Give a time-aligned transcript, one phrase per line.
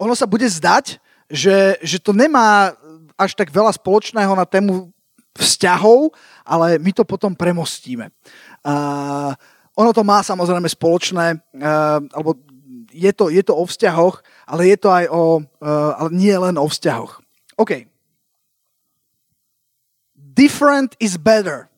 [0.00, 0.96] ono sa bude zdať,
[1.28, 2.72] že, že to nemá
[3.20, 4.88] až tak veľa spoločného na tému
[5.36, 8.08] vzťahov, ale my to potom premostíme.
[8.64, 9.36] Uh,
[9.76, 12.40] ono to má samozrejme spoločné, uh, alebo
[12.90, 16.56] je to, je to o vzťahoch, ale je to aj o, uh, ale nie len
[16.56, 17.20] o vzťahoch.
[17.60, 17.86] OK.
[20.16, 21.68] Different is better.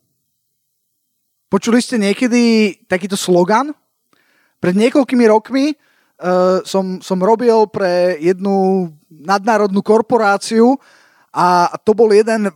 [1.50, 3.76] Počuli ste niekedy takýto slogan?
[4.62, 5.74] Pred niekoľkými rokmi
[6.22, 10.78] uh, som, som robil pre jednu nadnárodnú korporáciu
[11.34, 12.48] a to bol jeden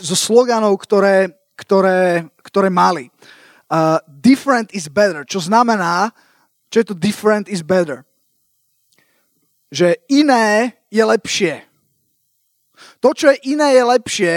[0.00, 3.10] zo sloganov, ktoré, ktoré, ktoré mali.
[3.66, 6.14] Uh, different is better, čo znamená,
[6.70, 8.04] čo je to different is better?
[9.72, 11.54] Že iné je lepšie.
[13.00, 14.34] To, čo je iné, je lepšie.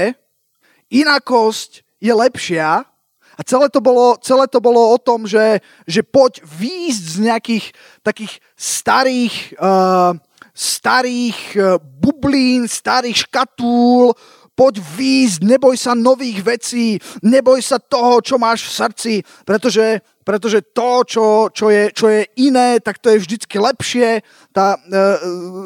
[0.92, 2.88] Inakosť je lepšia.
[3.36, 7.66] A celé to bolo, celé to bolo o tom, že, že poď výjsť z nejakých
[8.04, 10.16] takých starých uh,
[10.56, 11.60] starých e,
[12.00, 14.16] bublín, starých škatúl,
[14.56, 20.64] poď výjsť, neboj sa nových vecí, neboj sa toho, čo máš v srdci, pretože, pretože
[20.72, 24.24] to, čo, čo, je, čo je iné, tak to je vždycky lepšie.
[24.56, 25.04] Tá, e,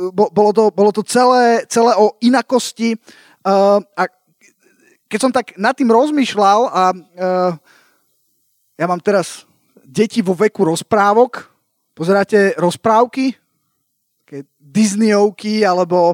[0.09, 2.97] bolo, to, bolo to celé, celé o inakosti.
[2.97, 2.99] E,
[3.77, 4.03] a
[5.09, 6.97] keď som tak nad tým rozmýšľal a e,
[8.77, 9.49] ja mám teraz
[9.81, 11.49] deti vo veku rozprávok,
[11.97, 13.33] pozeráte rozprávky,
[14.69, 16.13] Disneyovky, alebo...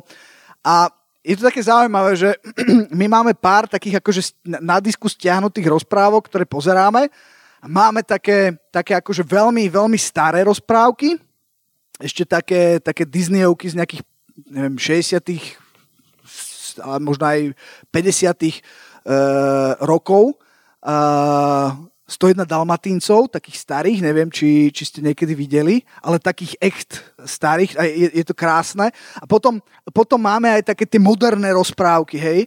[0.63, 0.87] A
[1.19, 2.29] je to také zaujímavé, že
[2.99, 7.11] my máme pár takých akože na disku stiahnutých rozprávok, ktoré pozeráme.
[7.65, 11.17] Máme také, také akože veľmi, veľmi staré rozprávky,
[11.99, 14.01] ešte také, také Disneyovky z nejakých,
[14.47, 15.19] neviem, 60
[16.75, 17.55] ale možno aj
[17.87, 18.51] 50 uh,
[19.81, 20.37] rokov.
[20.85, 27.81] Uh, 101 dalmatíncov, takých starých, neviem, či, či ste niekedy videli, ale takých echt starých,
[27.81, 28.93] je, je to krásne.
[28.93, 29.57] A potom,
[29.89, 32.39] potom máme aj také tie moderné rozprávky, hej.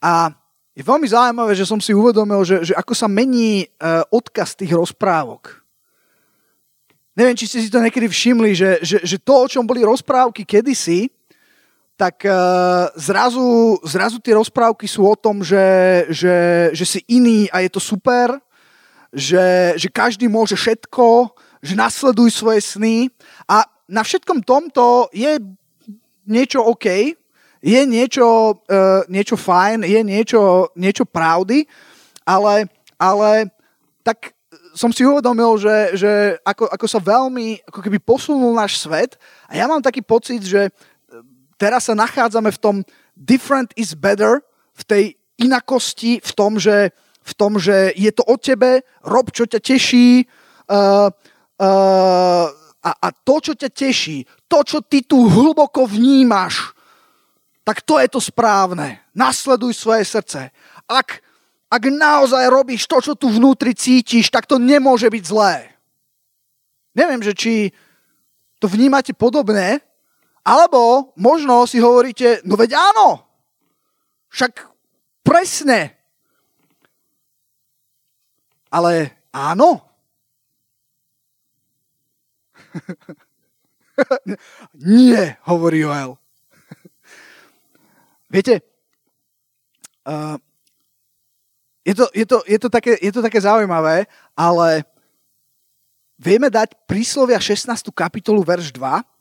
[0.00, 0.32] A
[0.72, 4.72] je veľmi zaujímavé, že som si uvedomil, že, že ako sa mení uh, odkaz tých
[4.72, 5.60] rozprávok.
[7.16, 10.44] Neviem, či ste si to niekedy všimli, že, že, že to, o čom boli rozprávky
[10.44, 11.12] kedysi,
[11.96, 17.64] tak uh, zrazu, zrazu tie rozprávky sú o tom, že, že, že si iný a
[17.64, 18.36] je to super,
[19.16, 21.32] že, že každý môže všetko,
[21.64, 23.08] že nasleduj svoje sny.
[23.48, 25.40] A na všetkom tomto je
[26.28, 27.16] niečo OK,
[27.64, 31.64] je niečo, uh, niečo fajn, je niečo, niečo pravdy,
[32.28, 32.68] ale,
[33.00, 33.48] ale
[34.04, 34.36] tak
[34.76, 36.12] som si uvedomil, že, že
[36.44, 39.16] ako, ako sa veľmi ako keby posunul náš svet
[39.48, 40.68] a ja mám taký pocit, že
[41.56, 42.76] teraz sa nachádzame v tom
[43.16, 44.44] different is better,
[44.76, 45.04] v tej
[45.40, 46.92] inakosti, v tom, že
[47.26, 50.22] v tom, že je to o tebe, rob, čo ťa teší
[50.70, 51.10] uh,
[51.58, 52.46] uh,
[52.86, 56.70] a, a to, čo ťa teší, to, čo ty tu hlboko vnímaš,
[57.66, 59.02] tak to je to správne.
[59.10, 60.54] Nasleduj svoje srdce.
[60.86, 61.18] Ak,
[61.66, 65.74] ak naozaj robíš to, čo tu vnútri cítiš, tak to nemôže byť zlé.
[66.94, 67.74] Neviem, že či
[68.62, 69.82] to vnímate podobne,
[70.46, 73.26] alebo možno si hovoríte, no veď áno,
[74.30, 74.70] však
[75.26, 75.98] presne,
[78.70, 79.82] ale áno.
[84.78, 86.14] Nie, hovorí Joel.
[88.34, 88.62] Viete,
[90.06, 90.38] uh,
[91.82, 94.06] je, to, je, to, je, to také, je to také zaujímavé,
[94.38, 94.86] ale
[96.22, 97.90] vieme dať príslovia 16.
[97.90, 99.15] kapitolu, verš 2 uh,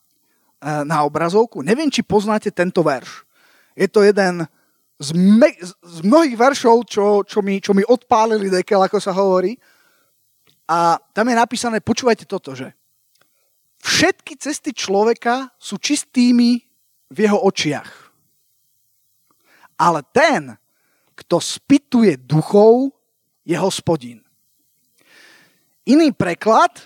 [0.62, 1.62] na obrazovku.
[1.62, 3.28] Neviem, či poznáte tento verš.
[3.76, 4.48] Je to jeden
[5.00, 9.60] z, me, z mnohých veršov, čo, čo, mi, čo mi odpálili dekel, ako sa hovorí.
[10.66, 12.74] A tam je napísané, počúvajte toto, že
[13.84, 16.64] všetky cesty človeka sú čistými
[17.12, 17.92] v jeho očiach.
[19.76, 20.56] Ale ten,
[21.14, 22.96] kto spituje duchov,
[23.46, 24.26] je hospodin.
[25.86, 26.82] Iný preklad,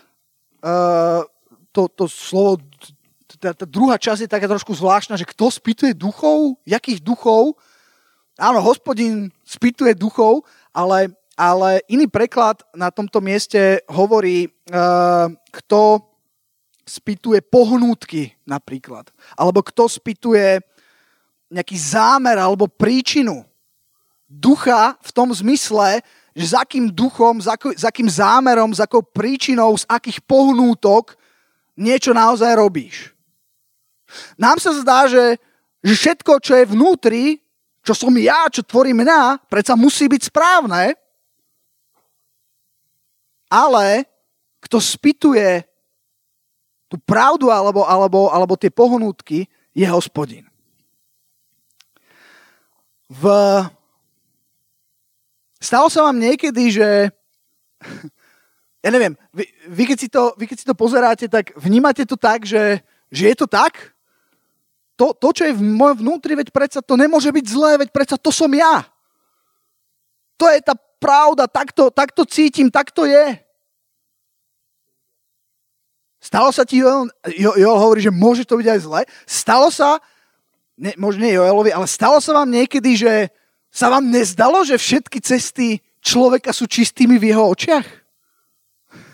[0.59, 1.24] uh,
[1.72, 2.59] to, to slovo,
[3.39, 7.55] tá, tá druhá časť je taká trošku zvláštna, že kto spituje duchov, jakých duchov,
[8.40, 16.08] Áno, hospodin spýtuje duchov, ale, ale iný preklad na tomto mieste hovorí, uh, kto
[16.87, 19.11] spýtuje pohnútky napríklad.
[19.35, 20.64] Alebo kto spýtuje
[21.52, 23.43] nejaký zámer alebo príčinu.
[24.31, 25.99] Ducha v tom zmysle,
[26.31, 31.19] že za akým duchom, za, za akým zámerom, za akou príčinou, z akých pohnútok
[31.75, 33.18] niečo naozaj robíš.
[34.38, 35.38] Nám sa zdá, že,
[35.82, 37.26] že všetko, čo je vnútri,
[37.84, 40.94] čo som ja, čo tvorí mňa, predsa musí byť správne.
[43.50, 44.06] Ale
[44.61, 45.66] kto spituje
[46.90, 50.46] tú pravdu alebo, alebo, alebo tie pohnutky, je hospodin.
[53.09, 53.26] V...
[55.62, 56.90] Stalo sa vám niekedy, že
[58.85, 62.17] ja neviem, vy, vy, keď si to, vy keď si to pozeráte, tak vnímate to
[62.17, 62.82] tak, že,
[63.14, 63.97] že je to tak?
[64.99, 68.19] To, to, čo je v mojom vnútri, veď predsa to nemôže byť zlé, veď predsa
[68.19, 68.84] to som ja.
[70.35, 73.40] To je tá pravda, takto, takto cítim, takto je.
[76.19, 79.01] Stalo sa ti, Joel, Joel hovorí, že môže to byť aj zle.
[79.23, 80.03] Stalo sa,
[80.75, 83.31] ne, možno nie Joelovi, ale stalo sa vám niekedy, že
[83.72, 87.87] sa vám nezdalo, že všetky cesty človeka sú čistými v jeho očiach?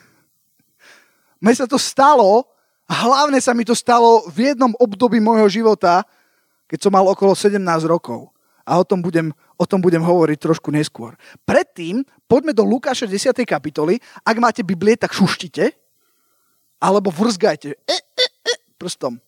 [1.45, 2.49] Mne sa to stalo,
[2.89, 6.05] hlavne sa mi to stalo v jednom období môjho života,
[6.69, 8.29] keď som mal okolo 17 rokov.
[8.65, 9.29] A o tom budem,
[9.61, 11.13] o tom budem hovoriť trošku neskôr.
[11.45, 13.45] Predtým poďme do Lukáša 10.
[13.45, 14.01] kapitoly.
[14.25, 15.69] Ak máte Biblie, tak šuštite.
[16.81, 17.77] Alebo vrzgajte.
[17.77, 19.21] E, e, e, prstom.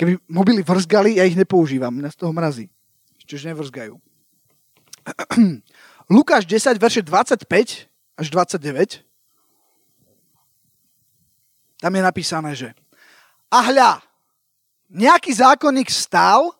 [0.00, 1.92] Keby mobily vrzgali, ja ich nepoužívam.
[1.92, 2.72] Mňa z toho mrazí.
[3.28, 4.00] Čiže nevrzgajú.
[6.16, 7.44] Lukáš 10, verše 25
[8.16, 9.05] až 29.
[11.76, 12.68] Tam je napísané, že
[13.52, 14.02] a hľa,
[14.90, 16.50] nejaký zákonník stál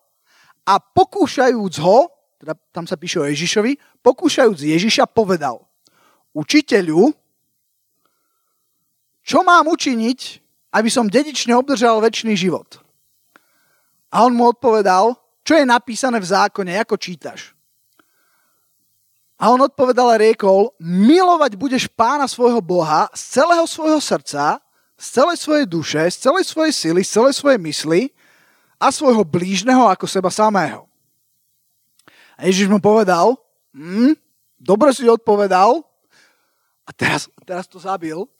[0.67, 5.65] a pokúšajúc ho, teda tam sa píše o Ježišovi, pokúšajúc Ježiša povedal,
[6.37, 7.11] učiteľu,
[9.27, 10.21] čo mám učiniť,
[10.79, 12.79] aby som dedične obdržal väčší život?
[14.15, 17.55] A on mu odpovedal, čo je napísané v zákone, ako čítaš.
[19.37, 24.63] A on odpovedal a riekol, milovať budeš pána svojho Boha z celého svojho srdca,
[24.97, 28.01] z celej svojej duše, z celej svojej sily, z celej svojej mysli
[28.81, 30.89] a svojho blížneho ako seba samého.
[32.37, 33.37] A Ježiš mu povedal,
[33.77, 34.17] hm,
[34.61, 35.85] dobre si odpovedal,
[36.87, 38.31] a teraz, teraz to zabil.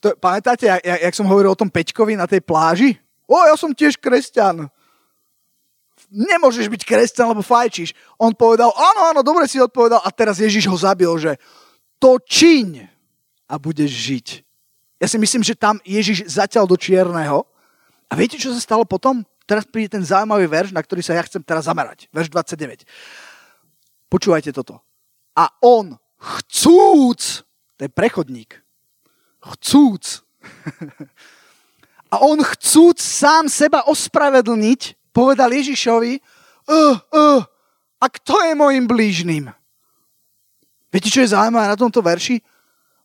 [0.00, 2.96] To, pamätáte, jak, jak som hovoril o tom Peťkovi na tej pláži?
[3.28, 4.64] O, ja som tiež kresťan.
[6.08, 7.92] Nemôžeš byť kresťan, lebo fajčíš.
[8.16, 10.00] On povedal, áno, áno, dobre si odpovedal.
[10.00, 11.36] A teraz Ježiš ho zabil, že
[12.00, 12.88] to čiň
[13.44, 14.26] a budeš žiť.
[15.00, 17.48] Ja si myslím, že tam Ježiš zatiaľ do čierneho.
[18.06, 19.24] A viete, čo sa stalo potom?
[19.48, 22.06] Teraz príde ten zaujímavý verš, na ktorý sa ja chcem teraz zamerať.
[22.12, 22.84] Verš 29.
[24.12, 24.84] Počúvajte toto.
[25.32, 27.48] A on chcúc,
[27.78, 28.60] to je prechodník,
[29.40, 30.20] chcúc,
[32.12, 37.40] a on chcúc sám seba ospravedlniť, povedal Ježišovi, uh, uh,
[38.00, 39.44] a kto je môjim blížnym?
[40.90, 42.42] Viete, čo je zaujímavé na tomto verši?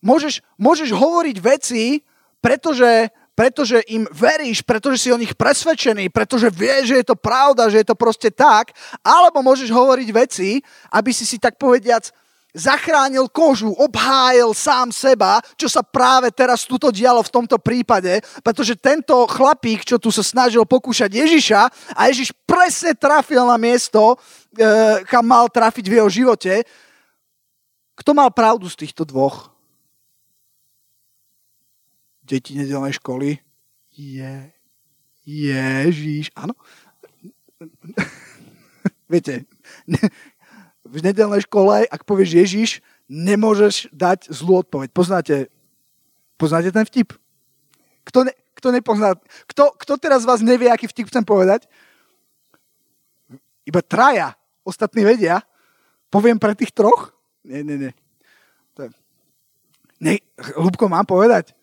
[0.06, 2.06] Môžeš, môžeš hovoriť veci,
[2.38, 7.74] pretože, pretože im veríš, pretože si o nich presvedčený, pretože vieš, že je to pravda,
[7.74, 8.70] že je to proste tak,
[9.02, 10.62] alebo môžeš hovoriť veci,
[10.94, 12.14] aby si si tak povediac
[12.56, 18.80] zachránil kožu, obhájil sám seba, čo sa práve teraz tuto dialo v tomto prípade, pretože
[18.80, 21.62] tento chlapík, čo tu sa snažil pokúšať Ježiša
[21.98, 24.16] a Ježiš presne trafil na miesto,
[24.56, 26.64] e, kam mal trafiť v jeho živote,
[28.00, 29.55] kto mal pravdu z týchto dvoch?
[32.26, 33.38] Deti nedelnej školy.
[33.94, 34.52] Je,
[35.24, 36.58] Ježiš, áno.
[39.12, 39.46] Viete,
[40.84, 42.70] v nedelnej škole, ak povieš Ježiš,
[43.06, 44.90] nemôžeš dať zlú odpoveď.
[44.92, 45.54] Poznáte,
[46.42, 47.14] poznáte ten vtip?
[48.06, 49.14] Kto, ne, kto nepozná?
[49.46, 51.70] Kto, kto teraz vás nevie, aký vtip chcem povedať?
[53.66, 54.34] Iba traja.
[54.66, 55.46] Ostatní vedia.
[56.10, 57.14] Poviem pre tých troch?
[57.46, 57.92] Nie, nie, nie.
[60.02, 60.20] Ne,
[60.60, 61.56] Lubko, mám povedať?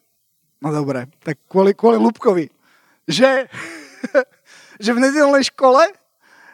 [0.63, 2.47] No dobre, tak kvôli, kvôli Lubkovi.
[3.11, 3.51] Že,
[4.85, 5.91] že v nedelnej škole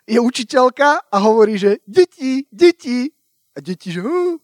[0.09, 3.13] je učiteľka a hovorí, že deti, deti.
[3.53, 4.01] A deti, že...
[4.01, 4.41] Uh.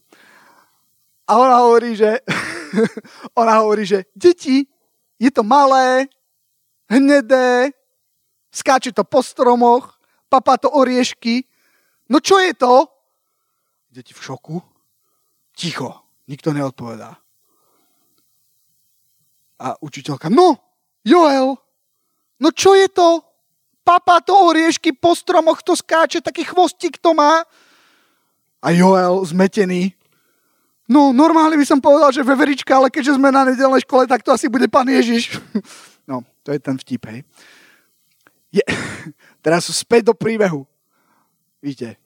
[1.25, 2.21] A ona hovorí, že...
[3.41, 4.69] ona hovorí, že deti,
[5.17, 6.05] je to malé,
[6.85, 7.73] hnedé,
[8.53, 9.97] skáče to po stromoch,
[10.29, 11.41] papá to oriešky.
[12.05, 12.85] No čo je to?
[13.89, 14.61] Deti v šoku.
[15.57, 16.05] Ticho.
[16.29, 17.24] Nikto neodpovedá.
[19.61, 20.59] A učiteľka, no,
[21.05, 21.55] Joel,
[22.41, 23.23] no čo je to?
[23.85, 27.45] Papa to oriešky po stromoch to skáče, taký chvostík to má.
[28.65, 29.93] A Joel zmetený,
[30.89, 34.33] no normálne by som povedal, že veverička, ale keďže sme na nedelnej škole, tak to
[34.33, 35.37] asi bude pán Ježiš.
[36.05, 37.25] No, to je ten vtip, hej.
[38.53, 38.61] Je,
[39.45, 40.69] teraz späť do príbehu.
[41.65, 41.97] Víte,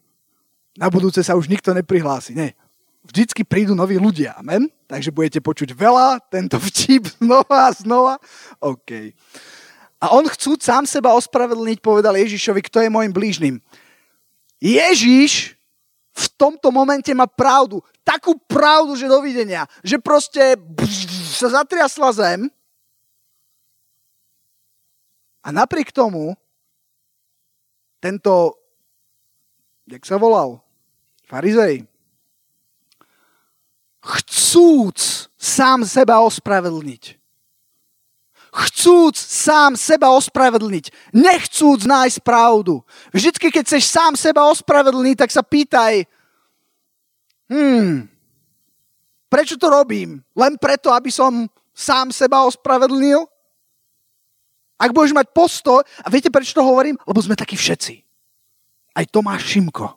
[0.79, 2.31] na budúce sa už nikto neprihlási.
[2.31, 2.55] Nie,
[3.03, 4.67] vždycky prídu noví ľudia, amen?
[4.89, 8.15] Takže budete počuť veľa, tento vtip znova a znova.
[8.59, 9.13] OK.
[9.99, 13.55] A on chcú sám seba ospravedlniť, povedal Ježišovi, kto je môjim blížnym.
[14.59, 15.55] Ježiš
[16.15, 17.79] v tomto momente má pravdu.
[18.03, 19.67] Takú pravdu, že dovidenia.
[19.83, 20.43] Že proste
[21.35, 22.51] sa zatriasla zem
[25.43, 26.35] A napriek tomu
[27.99, 28.55] tento,
[29.87, 30.61] jak sa volal,
[31.27, 31.89] farizej,
[33.99, 37.19] chcúc sám seba ospravedlniť,
[38.49, 42.81] chcúc sám seba ospravedlniť, nechcúc nájsť pravdu.
[43.13, 46.07] Vždycky, keď chceš sám seba ospravedlniť, tak sa pýtaj,
[47.51, 48.07] hmm,
[49.29, 50.23] prečo to robím?
[50.33, 53.21] Len preto, aby som sám seba ospravedlnil?
[54.79, 56.95] Ak budeš mať postoj, a viete prečo to hovorím?
[57.03, 57.99] Lebo sme takí všetci.
[58.95, 59.91] Aj Tomáš Šimko.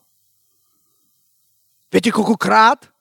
[1.86, 2.91] Viete koľkokrát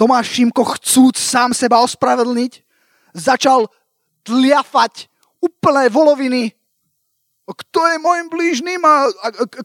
[0.00, 2.64] Tomáš Šimko chcúc sám seba ospravedlniť,
[3.12, 3.68] začal
[4.24, 5.12] tliafať
[5.44, 6.56] úplné voloviny.
[7.44, 8.80] Kto je môjim blížným?
[8.80, 9.62] A, a, a, a,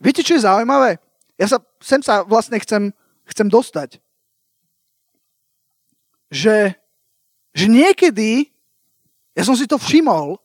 [0.00, 0.96] viete, čo je zaujímavé?
[1.36, 2.88] Ja sa, sem sa vlastne chcem,
[3.28, 4.00] chcem dostať.
[6.32, 6.72] Že,
[7.52, 8.48] že niekedy,
[9.36, 10.40] ja som si to všimol,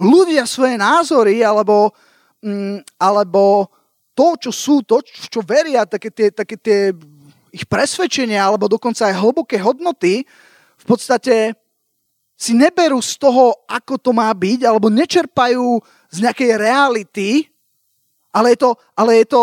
[0.00, 1.92] ľudia svoje názory alebo,
[2.40, 3.68] mm, alebo
[4.16, 6.96] to, čo sú, to, čo veria, také tie, také tie
[7.54, 10.26] ich presvedčenia alebo dokonca aj hlboké hodnoty,
[10.74, 11.54] v podstate
[12.34, 15.78] si neberú z toho, ako to má byť, alebo nečerpajú
[16.10, 17.46] z nejakej reality,
[18.34, 19.42] ale je to, ale je to,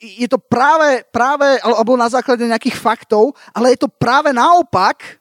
[0.00, 5.20] je to práve, práve, alebo na základe nejakých faktov, ale je to práve naopak,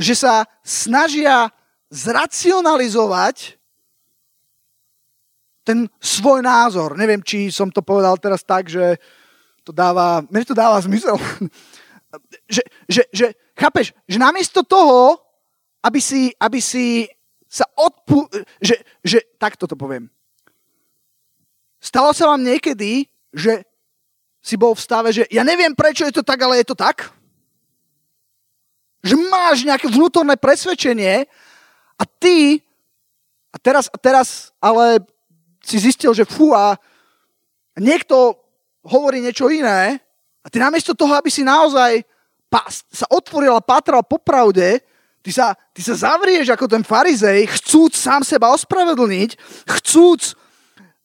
[0.00, 1.52] že sa snažia
[1.92, 3.59] zracionalizovať
[5.64, 6.96] ten svoj názor.
[6.96, 8.96] Neviem, či som to povedal teraz tak, že
[9.64, 11.20] to dáva, mne to dáva zmysel.
[12.54, 15.20] že, že, že, chápeš, že namiesto toho,
[15.84, 17.08] aby si, aby si
[17.50, 18.28] sa odpu...
[18.60, 20.08] Že, že, takto to poviem.
[21.80, 23.64] Stalo sa vám niekedy, že
[24.40, 27.12] si bol v stave, že ja neviem, prečo je to tak, ale je to tak?
[29.00, 31.28] Že máš nejaké vnútorné presvedčenie
[31.96, 32.60] a ty
[33.52, 34.28] a teraz, a teraz
[34.60, 35.04] ale
[35.70, 36.74] si zistil, že fú a
[37.78, 38.34] niekto
[38.82, 40.02] hovorí niečo iné
[40.42, 42.02] a ty namiesto toho, aby si naozaj
[42.90, 44.82] sa otvoril a pátral po pravde,
[45.22, 49.38] ty sa, ty sa zavrieš ako ten farizej, chcúc sám seba ospravedlniť,
[49.78, 50.34] chcúc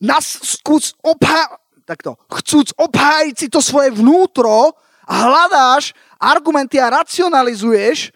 [0.01, 0.25] nás,
[0.57, 1.61] skúc obhá...
[1.85, 4.73] Takto, chcúc obhájiť si to svoje vnútro
[5.05, 8.09] a hľadáš argumenty a racionalizuješ.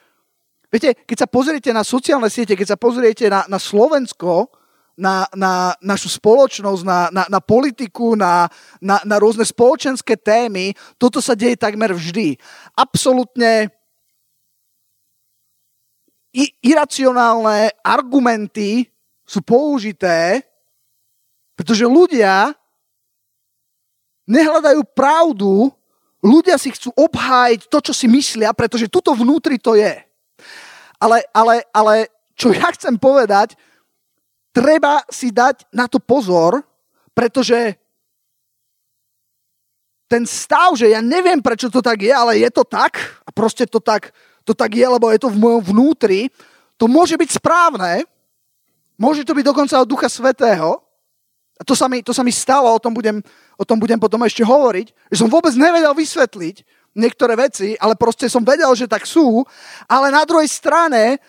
[0.73, 4.49] Viete, keď sa pozriete na sociálne siete, keď sa pozriete na, na Slovensko,
[4.99, 8.51] na, na našu spoločnosť, na, na, na politiku, na,
[8.83, 12.35] na, na rôzne spoločenské témy, toto sa deje takmer vždy.
[12.75, 13.71] Absolutne
[16.35, 18.91] i, iracionálne argumenty
[19.23, 20.43] sú použité,
[21.55, 22.53] pretože ľudia
[24.29, 25.73] nehľadajú pravdu,
[26.21, 29.97] ľudia si chcú obhájiť to, čo si myslia, pretože tuto vnútri to je.
[30.99, 33.57] Ale, ale, ale čo ja chcem povedať,
[34.53, 36.61] treba si dať na to pozor,
[37.13, 37.77] pretože
[40.09, 43.69] ten stav, že ja neviem, prečo to tak je, ale je to tak a proste
[43.69, 44.09] to tak,
[44.41, 46.33] to tak je, lebo je to v mojom vnútri,
[46.81, 48.01] to môže byť správne,
[48.97, 50.81] môže to byť dokonca od Ducha Svetého,
[51.59, 53.19] a to sa mi, to sa mi stalo, o tom, budem,
[53.59, 56.63] o tom budem potom ešte hovoriť, že som vôbec nevedel vysvetliť
[56.95, 59.43] niektoré veci, ale proste som vedel, že tak sú,
[59.85, 61.19] ale na druhej strane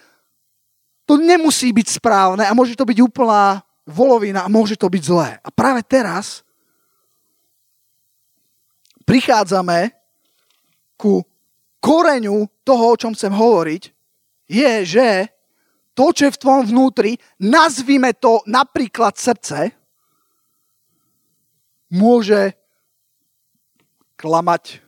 [1.11, 5.43] to nemusí byť správne a môže to byť úplná volovina a môže to byť zlé.
[5.43, 6.47] A práve teraz
[9.03, 9.91] prichádzame
[10.95, 11.27] ku
[11.83, 13.83] koreňu toho, o čom chcem hovoriť,
[14.47, 15.09] je, že
[15.99, 19.75] to, čo je v tvojom vnútri, nazvime to napríklad srdce,
[21.91, 22.55] môže
[24.15, 24.79] klamať,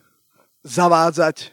[0.63, 1.51] zavádzať.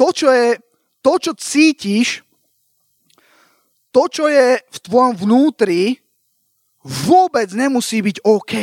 [0.00, 0.56] To, čo je
[1.02, 2.22] to, čo cítiš,
[3.88, 5.98] to, čo je v tvojom vnútri,
[6.84, 8.54] vôbec nemusí byť OK.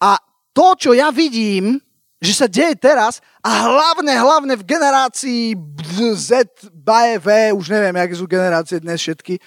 [0.00, 0.16] A
[0.50, 1.78] to, čo ja vidím,
[2.20, 5.56] že sa deje teraz, a hlavne, hlavne v generácii
[6.12, 9.40] Z, B, V, už neviem, aké sú generácie dnes všetky.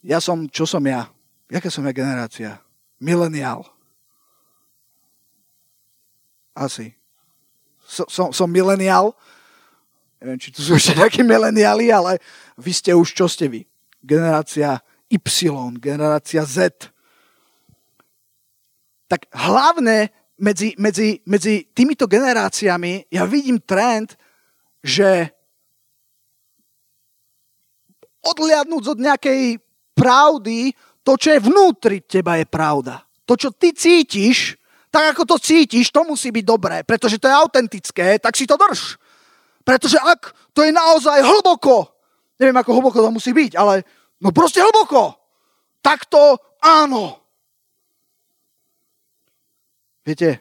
[0.00, 1.12] Ja som, čo som ja?
[1.52, 2.64] Jaká som ja generácia?
[2.96, 3.68] Mileniál.
[6.56, 6.96] Asi.
[7.84, 9.12] So, som, som mileniál
[10.18, 12.18] Neviem, či tu sú ešte nejakí mileniáli, ale
[12.58, 13.62] vy ste už, čo ste vy?
[14.02, 16.90] Generácia Y, generácia Z.
[19.06, 20.10] Tak hlavne
[20.42, 24.18] medzi, medzi, medzi týmito generáciami ja vidím trend,
[24.82, 25.30] že
[28.26, 29.42] odliadnúť od nejakej
[29.94, 30.74] pravdy,
[31.06, 33.06] to, čo je vnútri teba, je pravda.
[33.22, 34.58] To, čo ty cítiš,
[34.90, 38.58] tak ako to cítiš, to musí byť dobré, pretože to je autentické, tak si to
[38.58, 38.98] drž
[39.68, 41.92] Pretože ak to je naozaj hlboko,
[42.40, 43.84] neviem ako hlboko to musí byť, ale
[44.16, 45.12] no proste hlboko,
[45.84, 47.20] tak to áno.
[50.08, 50.40] Viete,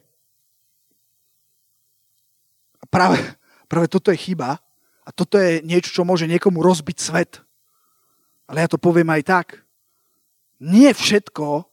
[2.88, 3.20] práve,
[3.68, 4.64] práve toto je chyba
[5.04, 7.44] a toto je niečo, čo môže niekomu rozbiť svet.
[8.48, 9.48] Ale ja to poviem aj tak.
[10.64, 11.68] Nie všetko,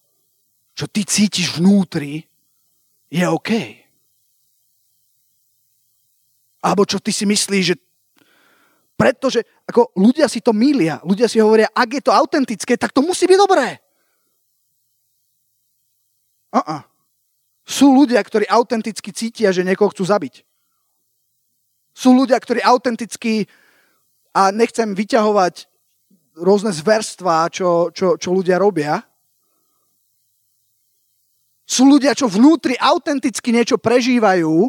[0.74, 2.26] čo ty cítiš vnútri,
[3.14, 3.83] je OK.
[6.64, 7.76] Alebo čo ty si myslíš, že
[8.94, 13.02] pretože ako ľudia si to milia, ľudia si hovoria, ak je to autentické, tak to
[13.02, 13.82] musí byť dobré.
[16.54, 16.86] Uh-uh.
[17.66, 20.46] Sú ľudia, ktorí autenticky cítia, že niekoho chcú zabiť.
[21.90, 23.50] Sú ľudia, ktorí autenticky,
[24.30, 25.66] a nechcem vyťahovať
[26.38, 29.02] rôzne zverstvá, čo, čo, čo ľudia robia,
[31.64, 34.68] sú ľudia, čo vnútri autenticky niečo prežívajú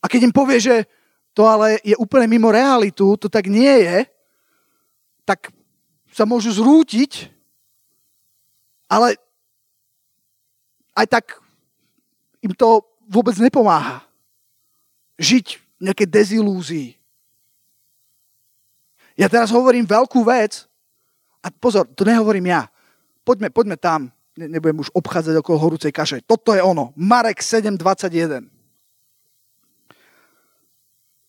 [0.00, 0.76] a keď im povie, že
[1.36, 4.08] to ale je úplne mimo realitu, to tak nie je,
[5.28, 5.52] tak
[6.10, 7.30] sa môžu zrútiť,
[8.90, 9.14] ale
[10.98, 11.24] aj tak
[12.42, 14.02] im to vôbec nepomáha.
[15.20, 15.46] Žiť
[15.78, 16.88] v nejakej dezilúzii.
[19.20, 20.64] Ja teraz hovorím veľkú vec
[21.44, 22.66] a pozor, to nehovorím ja.
[23.20, 24.08] Poďme, poďme tam.
[24.40, 26.24] Ne, nebudem už obchádzať okolo horúcej kaše.
[26.24, 26.96] Toto je ono.
[26.96, 28.59] Marek 7.21.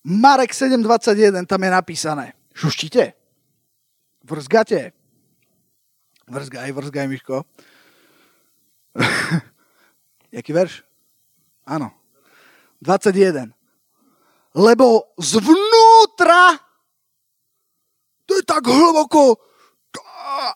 [0.03, 2.25] Marek 7.21, tam je napísané.
[2.53, 3.13] Šuštíte?
[4.23, 4.91] Vrzgate?
[6.27, 7.43] Vrzgaj, vrzgaj, Miško.
[10.37, 10.81] Jaký verš?
[11.65, 11.93] Áno.
[12.81, 13.53] 21.
[14.57, 16.59] Lebo zvnútra
[18.31, 19.35] to je tak hlboko.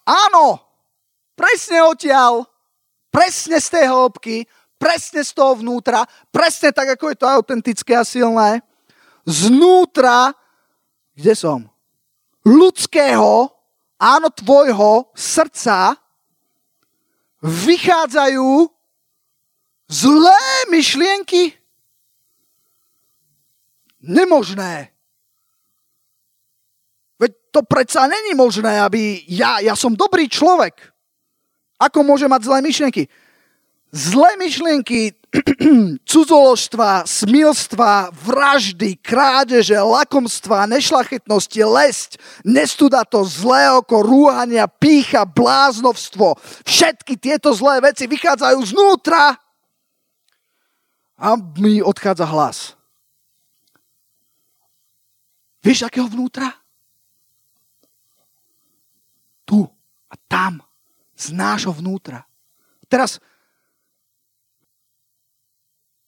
[0.08, 0.64] Áno,
[1.36, 2.48] presne odtiaľ,
[3.12, 4.48] presne z tej hĺbky,
[4.80, 8.64] presne z toho vnútra, presne tak, ako je to autentické a silné.
[9.26, 10.32] Znútra,
[11.18, 11.66] kde som?
[12.46, 13.50] Ľudského,
[13.98, 15.98] áno, tvojho srdca
[17.42, 18.70] vychádzajú
[19.86, 21.54] Zlé myšlienky?
[24.02, 24.90] Nemožné.
[27.22, 30.78] Veď to predsa není možné, aby ja, ja som dobrý človek.
[31.78, 33.06] Ako môže mať zlé myšlienky?
[33.94, 35.14] Zlé myšlienky
[36.12, 42.12] cudzoložstva, smilstva, vraždy, krádeže, lakomstva, nešlachetnosti, lesť,
[42.48, 46.40] nestudato, zlé oko, rúhania, pícha, bláznovstvo.
[46.64, 49.36] Všetky tieto zlé veci vychádzajú znútra
[51.16, 51.28] a
[51.60, 52.58] mi odchádza hlas.
[55.66, 56.54] Vieš, akého vnútra?
[59.50, 59.66] Tu
[60.12, 60.62] a tam.
[61.16, 62.28] Z nášho vnútra.
[62.92, 63.18] Teraz,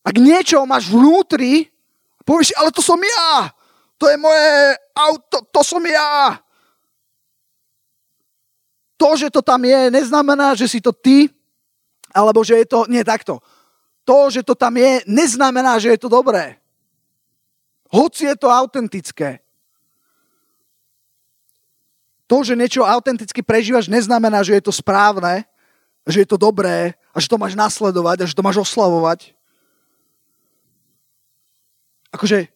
[0.08, 1.67] ak niečo máš vnútri,
[2.24, 3.52] povieš, ale to som ja.
[4.00, 6.39] To je moje auto, to som ja.
[8.96, 11.28] To, že to tam je, neznamená, že si to ty,
[12.15, 13.43] alebo že je to, nie takto
[14.08, 16.56] to, že to tam je, neznamená, že je to dobré.
[17.91, 19.43] Hoci je to autentické.
[22.32, 25.43] To, že niečo autenticky prežívaš, neznamená, že je to správne,
[26.08, 29.36] že je to dobré a že to máš nasledovať a že to máš oslavovať.
[32.13, 32.48] Akože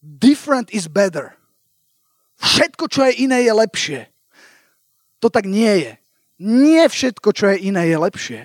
[0.00, 1.34] different is better.
[2.36, 4.00] Všetko, čo je iné, je lepšie.
[5.24, 5.92] To tak nie je.
[6.36, 8.40] Nie všetko, čo je iné, je lepšie.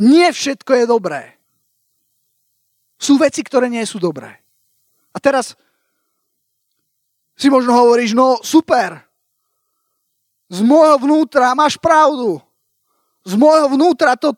[0.00, 1.22] Nie všetko je dobré.
[2.98, 4.40] Sú veci, ktoré nie sú dobré.
[5.12, 5.54] A teraz
[7.38, 8.98] si možno hovoríš, no super,
[10.48, 12.40] z môjho vnútra máš pravdu.
[13.22, 14.32] Z môjho vnútra to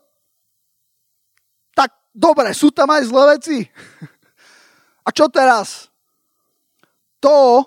[2.15, 3.59] dobre, sú tam aj zlé veci.
[5.07, 5.89] A čo teraz?
[7.23, 7.65] To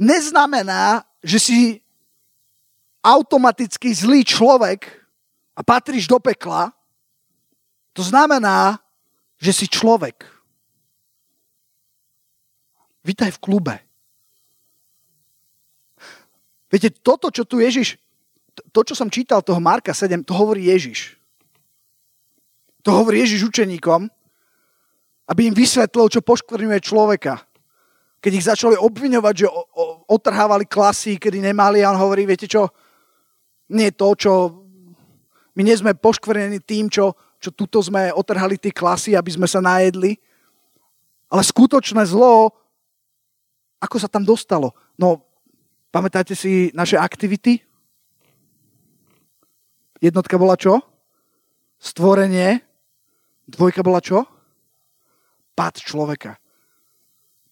[0.00, 1.58] neznamená, že si
[3.00, 5.00] automaticky zlý človek,
[5.56, 6.72] a patríš do pekla,
[7.92, 8.80] to znamená,
[9.36, 10.24] že si človek.
[13.04, 13.76] Vítaj v klube.
[16.72, 18.00] Viete, toto, čo tu Ježiš,
[18.72, 21.19] to, čo som čítal, toho Marka 7, to hovorí Ježiš.
[22.84, 24.08] To hovorí Ježiš učeníkom,
[25.30, 27.38] aby im vysvetlil, čo poškvrňuje človeka.
[28.20, 29.46] Keď ich začali obviňovať, že
[30.10, 32.68] otrhávali klasy, kedy nemali a on hovorí, viete čo,
[33.72, 34.32] nie to, čo
[35.56, 39.64] my nie sme poškvrnení tým, čo, čo tuto sme otrhali tie klasy, aby sme sa
[39.64, 40.20] najedli.
[41.30, 42.52] Ale skutočné zlo,
[43.80, 44.76] ako sa tam dostalo?
[45.00, 45.24] No,
[45.88, 47.62] pamätáte si naše aktivity?
[50.00, 50.90] Jednotka bola čo?
[51.80, 52.60] stvorenie,
[53.46, 54.26] dvojka bola čo?
[55.54, 56.40] Pad človeka.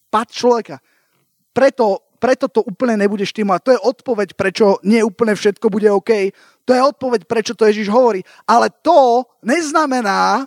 [0.09, 0.81] Pad človeka.
[1.53, 3.61] Preto, preto to úplne nebude štimovať.
[3.63, 6.33] To je odpoveď, prečo nie úplne všetko bude OK.
[6.65, 8.25] To je odpoveď, prečo to Ježiš hovorí.
[8.49, 10.45] Ale to neznamená,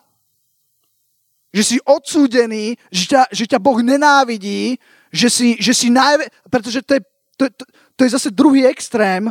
[1.53, 4.81] že si odsúdený, že ťa, že ťa Boh nenávidí,
[5.13, 6.33] že si, že si najve...
[6.49, 7.03] Pretože to je,
[7.37, 7.65] to, to,
[7.97, 9.29] to je zase druhý extrém,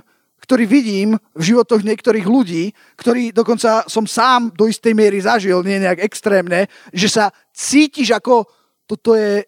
[0.51, 5.79] ktorý vidím v životoch niektorých ľudí, ktorí dokonca som sám do istej miery zažil, nie
[5.79, 8.43] nejak extrémne, že sa cítiš ako
[8.83, 9.47] toto je,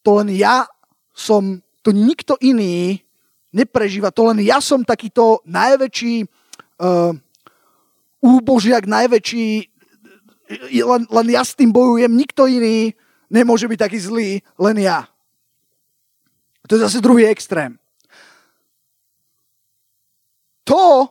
[0.00, 0.64] to len ja
[1.12, 3.04] som, to nikto iný
[3.52, 7.12] neprežíva, to len ja som takýto najväčší uh,
[8.24, 9.68] úbožiak, najväčší
[10.80, 12.96] len, len ja s tým bojujem, nikto iný
[13.28, 15.04] nemôže byť taký zlý, len ja.
[16.72, 17.81] To je zase druhý extrém.
[20.68, 21.10] To,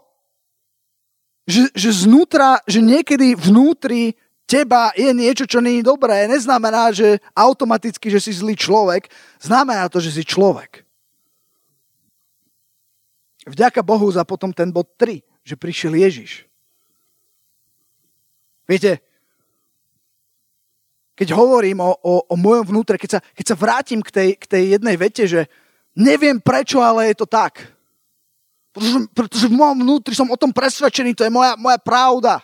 [1.48, 4.16] že, že znútra, že niekedy vnútri
[4.48, 9.08] teba je niečo, čo nie je dobré, neznamená, že automaticky, že si zlý človek,
[9.40, 10.84] znamená to, že si človek.
[13.48, 16.46] Vďaka Bohu za potom ten bod 3, že prišiel Ježiš.
[18.70, 19.02] Viete,
[21.18, 24.46] keď hovorím o, o, o mojom vnútre, keď sa, keď sa vrátim k tej, k
[24.48, 25.42] tej jednej vete, že
[25.98, 27.81] neviem prečo, ale je to tak.
[28.72, 32.40] Pretože, pretože v mojom vnútri som o tom presvedčený, to je moja, moja pravda.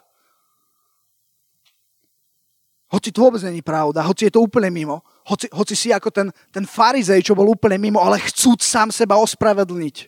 [2.88, 6.28] Hoci to vôbec není pravda, hoci je to úplne mimo, hoci, hoci si ako ten,
[6.56, 10.08] ten farizej, čo bol úplne mimo, ale chcúc sám seba ospravedlniť.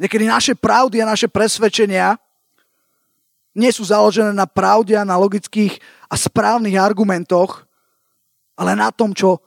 [0.00, 2.16] Niekedy naše pravdy a naše presvedčenia
[3.56, 7.64] nie sú založené na pravde a na logických a správnych argumentoch,
[8.56, 9.40] ale na tom, čo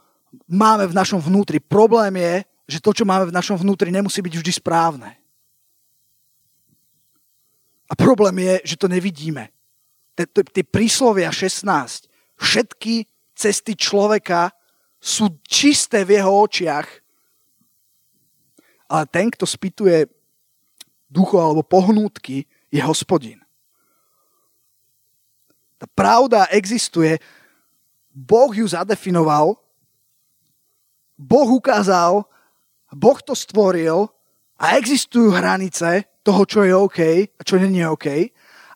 [0.45, 1.61] máme v našom vnútri.
[1.61, 2.33] Problém je,
[2.77, 5.17] že to, čo máme v našom vnútri, nemusí byť vždy správne.
[7.89, 9.49] A problém je, že to nevidíme.
[10.15, 11.65] Tie príslovia 16,
[12.37, 14.53] všetky cesty človeka
[14.99, 16.87] sú čisté v jeho očiach,
[18.89, 20.05] ale ten, kto spýtuje
[21.09, 23.41] ducho alebo pohnútky, je hospodin.
[25.79, 27.17] Tá pravda existuje.
[28.11, 29.55] Boh ju zadefinoval,
[31.15, 32.27] Boh ukázal,
[32.91, 34.11] Boh to stvoril
[34.59, 36.99] a existujú hranice toho, čo je OK
[37.39, 38.07] a čo není OK.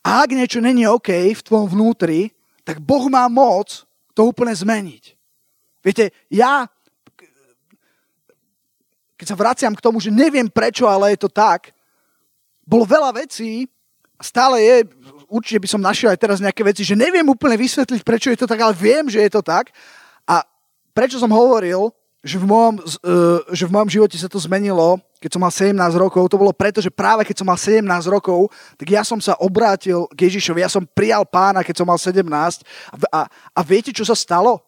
[0.04, 2.32] A ak niečo není OK v tvojom vnútri,
[2.63, 3.84] tak Boh má moc
[4.15, 5.04] to úplne zmeniť.
[5.84, 6.63] Viete, ja,
[9.19, 11.76] keď sa vraciam k tomu, že neviem prečo, ale je to tak,
[12.63, 13.67] bolo veľa vecí,
[14.24, 14.76] stále je,
[15.28, 18.48] určite by som našiel aj teraz nejaké veci, že neviem úplne vysvetliť, prečo je to
[18.48, 19.76] tak, ale viem, že je to tak.
[20.24, 20.48] A
[20.96, 21.91] prečo som hovoril,
[22.24, 25.80] že v mojom, uh, že v mojom živote sa to zmenilo, keď som mal 17
[25.96, 27.80] rokov, to bolo preto, že práve keď som mal 17
[28.12, 31.96] rokov, tak ja som sa obrátil k Ježišovi, ja som prijal pána, keď som mal
[31.96, 32.52] 17 a,
[33.08, 34.60] a, a viete, čo sa stalo?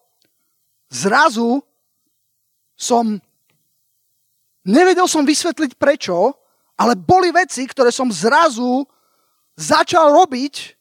[0.88, 1.60] Zrazu
[2.72, 3.20] som,
[4.64, 6.32] nevedel som vysvetliť prečo,
[6.80, 8.88] ale boli veci, ktoré som zrazu
[9.60, 10.72] začal robiť.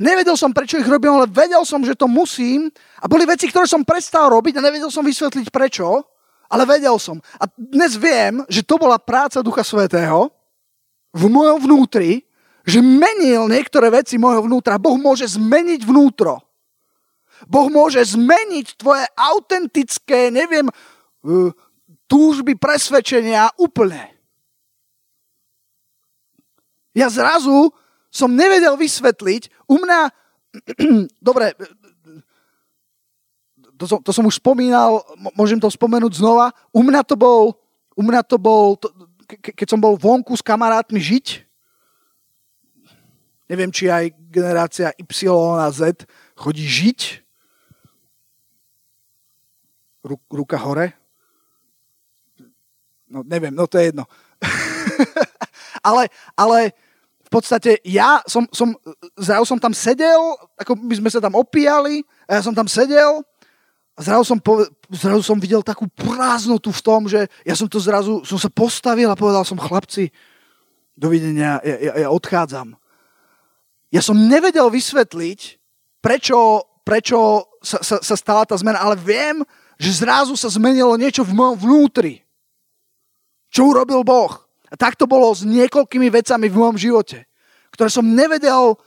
[0.00, 2.72] Nevedel som, prečo ich robím, ale vedel som, že to musím.
[3.04, 6.08] A boli veci, ktoré som prestal robiť a nevedel som vysvetliť prečo,
[6.48, 7.20] ale vedel som.
[7.36, 10.32] A dnes viem, že to bola práca Ducha Svetého
[11.12, 12.24] v mojom vnútri,
[12.64, 14.80] že menil niektoré veci môjho vnútra.
[14.80, 16.40] Boh môže zmeniť vnútro.
[17.46, 21.52] Boh môže zmeniť tvoje autentické, neviem, uh,
[22.10, 24.10] túžby, presvedčenia úplne.
[26.96, 27.70] Ja zrazu
[28.08, 30.00] som nevedel vysvetliť, u mňa,
[31.28, 31.54] dobre,
[33.78, 35.06] to som, to som už spomínal,
[35.38, 37.54] môžem to spomenúť znova, u mňa to bol,
[37.94, 38.90] u mňa to bol, to,
[39.38, 41.46] ke, keď som bol vonku s kamarátmi žiť,
[43.46, 47.22] neviem, či aj generácia Y a Z chodí žiť,
[50.26, 50.98] ruka hore,
[53.06, 54.04] no neviem, no to je jedno.
[55.88, 56.74] ale, ale
[57.28, 58.74] v podstate ja som, som,
[59.14, 63.22] zrazu som tam sedel, ako my sme sa tam opíjali, a ja som tam sedel
[63.98, 67.82] a zrazu som, pove, zrazu som videl takú prázdnotu v tom, že ja som to
[67.82, 70.14] zrazu, som sa postavil a povedal som chlapci,
[70.94, 72.78] dovidenia, ja, ja, ja odchádzam.
[73.90, 75.58] Ja som nevedel vysvetliť,
[75.98, 79.42] prečo, prečo sa, sa, sa stala tá zmena, ale viem,
[79.82, 82.22] že zrazu sa zmenilo niečo v mojom vnútri.
[83.50, 84.30] Čo urobil Boh?
[84.70, 87.26] A tak to bolo s niekoľkými vecami v mojom živote,
[87.74, 88.78] ktoré som nevedel,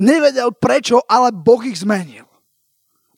[0.00, 2.24] nevedel prečo, ale Boh ich zmenil.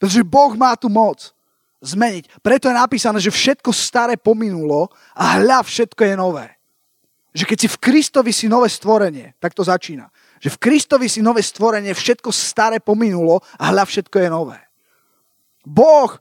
[0.02, 1.36] Pretože Boh má tu moc
[1.80, 2.40] zmeniť.
[2.40, 6.46] Preto je napísané, že všetko staré pominulo a hľa všetko je nové.
[7.36, 10.08] Že keď si v Kristovi si nové stvorenie, tak to začína.
[10.40, 14.60] Že v Kristovi si nové stvorenie, všetko staré pominulo a hľa všetko je nové.
[15.66, 16.16] Boh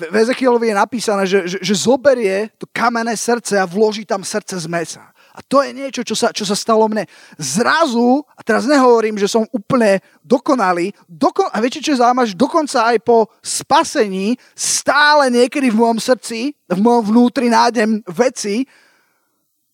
[0.00, 4.56] v Ezekielovi je napísané, že, že, že zoberie to kamenné srdce a vloží tam srdce
[4.56, 5.12] z mesa.
[5.34, 7.06] A to je niečo, čo sa, čo sa stalo mne.
[7.38, 12.98] Zrazu, a teraz nehovorím, že som úplne dokonalý, dokon, a viete, čo zaujímavé, dokonca aj
[13.06, 18.66] po spasení stále niekedy v mojom srdci, v mojom vnútri nájdem veci,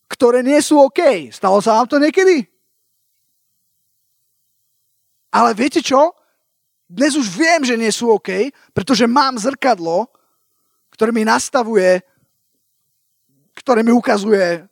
[0.07, 1.33] ktoré nie sú OK.
[1.33, 2.45] Stalo sa vám to niekedy?
[5.33, 6.15] Ale viete čo?
[6.87, 10.07] Dnes už viem, že nie sú OK, pretože mám zrkadlo,
[10.95, 11.99] ktoré mi nastavuje,
[13.51, 14.63] ktoré mi ukazuje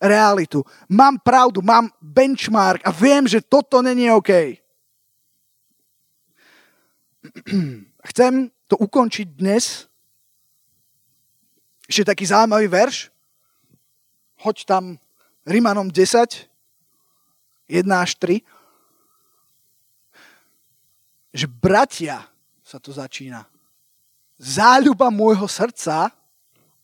[0.00, 0.64] realitu.
[0.88, 4.30] Mám pravdu, mám benchmark a viem, že toto není OK.
[8.06, 9.88] Chcem to ukončiť dnes.
[11.86, 13.10] Ešte taký zaujímavý verš.
[14.42, 14.84] Hoď tam
[15.46, 16.50] Rimanom 10,
[17.70, 18.42] 1 až 3.
[21.30, 22.26] Že bratia
[22.66, 23.46] sa to začína.
[24.36, 26.10] Záľuba môjho srdca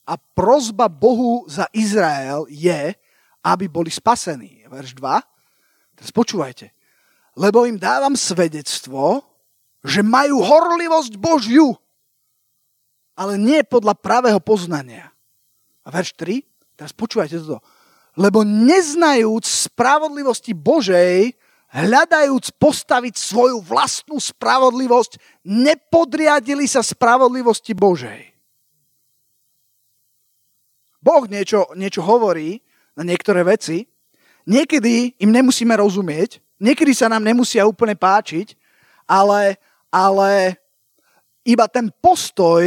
[0.02, 2.94] a prozba Bohu za Izrael je,
[3.42, 4.66] aby boli spasení.
[4.66, 5.98] Verš 2.
[5.98, 6.74] Teraz počúvajte.
[7.38, 9.22] Lebo im dávam svedectvo,
[9.82, 11.74] že majú horlivosť Božiu,
[13.18, 15.10] ale nie podľa pravého poznania.
[15.82, 16.42] A verš 3.
[16.78, 17.58] Teraz počúvajte toto.
[18.18, 21.32] Lebo neznajúc spravodlivosti Božej,
[21.72, 25.16] hľadajúc postaviť svoju vlastnú spravodlivosť,
[25.48, 28.31] nepodriadili sa spravodlivosti Božej.
[31.02, 32.62] Boh niečo, niečo hovorí
[32.94, 33.90] na niektoré veci.
[34.46, 38.54] Niekedy im nemusíme rozumieť, niekedy sa nám nemusia úplne páčiť,
[39.06, 39.58] ale,
[39.90, 40.58] ale
[41.42, 42.62] iba ten postoj,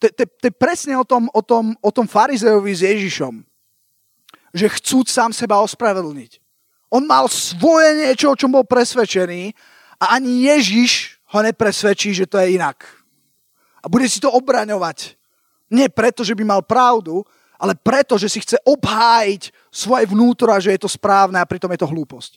[0.00, 3.40] to je presne o tom, o tom, o tom farizejovi s Ježišom,
[4.52, 6.40] že chcú sám seba ospravedlniť.
[6.92, 9.56] On mal svoje niečo, o čom bol presvedčený
[9.98, 12.84] a ani Ježiš ho nepresvedčí, že to je inak.
[13.82, 15.18] A bude si to obraňovať.
[15.72, 17.24] Nie preto, že by mal pravdu,
[17.56, 21.70] ale preto, že si chce obhájiť svoje vnútro a že je to správne a pritom
[21.72, 22.36] je to hlúposť.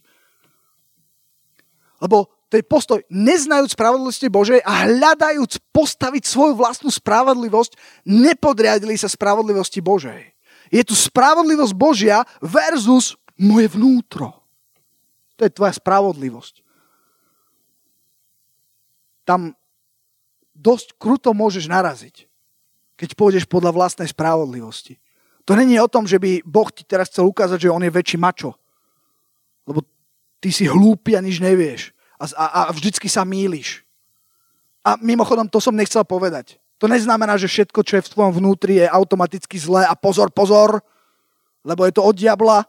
[1.99, 7.75] Lebo to je postoj, neznajúc spravodlivosti Božej a hľadajúc postaviť svoju vlastnú spravodlivosť,
[8.07, 10.31] nepodriadili sa spravodlivosti Božej.
[10.71, 14.31] Je tu spravodlivosť Božia versus moje vnútro.
[15.35, 16.63] To je tvoja spravodlivosť.
[19.27, 19.51] Tam
[20.55, 22.26] dosť kruto môžeš naraziť,
[22.97, 24.97] keď pôjdeš podľa vlastnej spravodlivosti.
[25.47, 28.17] To není o tom, že by Boh ti teraz chcel ukázať, že on je väčší
[28.19, 28.57] mačo.
[29.63, 29.85] Lebo
[30.43, 31.95] ty si hlúpy a nič nevieš.
[32.19, 33.85] A, a, a vždycky sa míliš.
[34.83, 36.59] A mimochodom, to som nechcel povedať.
[36.77, 40.81] To neznamená, že všetko, čo je v tvojom vnútri, je automaticky zlé a pozor, pozor,
[41.65, 42.65] lebo je to od diabla.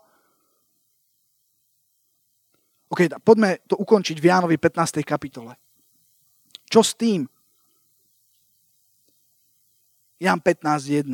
[2.88, 5.04] OK, poďme to ukončiť v Jánovi 15.
[5.04, 5.56] kapitole.
[6.68, 7.28] Čo s tým?
[10.18, 11.06] Jan 15.1.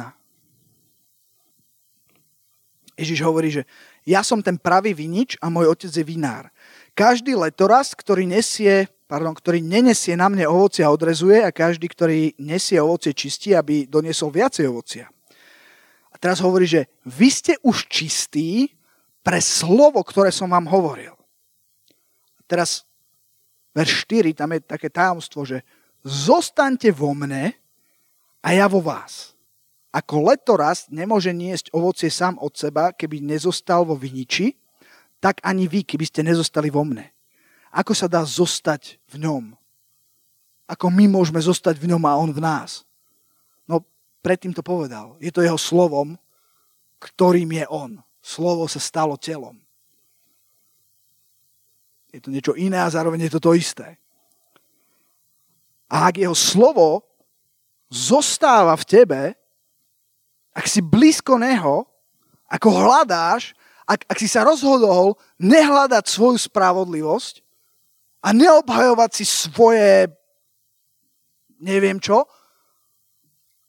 [2.97, 3.63] Ježiš hovorí, že
[4.09, 6.49] ja som ten pravý vinič a môj otec je vinár.
[6.95, 12.79] Každý letoraz, ktorý nesie, pardon, ktorý nenesie na mne ovocia, odrezuje a každý, ktorý nesie
[12.79, 15.11] ovocie, čistí, aby doniesol viacej ovocia.
[16.15, 18.71] A teraz hovorí, že vy ste už čistí
[19.27, 21.19] pre slovo, ktoré som vám hovoril.
[22.39, 22.87] A teraz
[23.75, 25.67] verš 4, tam je také tajomstvo, že
[26.07, 27.51] zostaňte vo mne
[28.45, 29.33] a ja vo vás.
[29.89, 34.53] Ako letorast nemôže niesť ovocie sám od seba, keby nezostal vo viniči,
[35.17, 37.09] tak ani vy, keby ste nezostali vo mne.
[37.73, 39.57] Ako sa dá zostať v ňom?
[40.69, 42.85] Ako my môžeme zostať v ňom a on v nás?
[43.65, 43.81] No,
[44.21, 45.17] predtým to povedal.
[45.25, 46.21] Je to jeho slovom,
[47.01, 47.97] ktorým je on.
[48.21, 49.57] Slovo sa stalo telom.
[52.13, 53.97] Je to niečo iné a zároveň je to to isté.
[55.89, 57.14] A ak jeho slovo
[57.91, 59.23] zostáva v tebe,
[60.55, 61.85] ak si blízko Neho,
[62.47, 67.43] ako hľadáš, ak, ak si sa rozhodol nehľadať svoju spravodlivosť
[68.25, 70.09] a neobhajovať si svoje
[71.65, 72.29] neviem čo,